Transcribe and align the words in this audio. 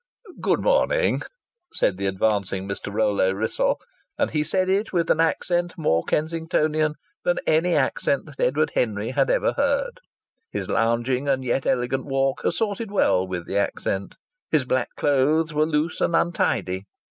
"Good 0.41 0.61
morning," 0.61 1.21
said 1.71 1.97
the 1.97 2.07
advancing 2.07 2.67
Mr. 2.67 2.91
Rollo 2.91 3.33
Wrissell, 3.35 3.77
and 4.17 4.31
he 4.31 4.43
said 4.43 4.67
it 4.67 4.91
with 4.91 5.11
an 5.11 5.19
accent 5.19 5.77
more 5.77 6.03
Kensingtonian 6.03 6.95
than 7.23 7.37
any 7.45 7.75
accent 7.75 8.25
that 8.25 8.39
Edward 8.39 8.71
Henry 8.73 9.11
had 9.11 9.29
ever 9.29 9.53
heard. 9.55 9.99
His 10.49 10.67
lounging 10.67 11.27
and 11.27 11.45
yet 11.45 11.67
elegant 11.67 12.07
walk 12.07 12.43
assorted 12.43 12.89
well 12.89 13.27
with 13.27 13.45
the 13.45 13.59
accent. 13.59 14.15
His 14.49 14.65
black 14.65 14.89
clothes 14.95 15.53
were 15.53 15.67
loose 15.67 16.01
and 16.01 16.15
untidy. 16.15 16.87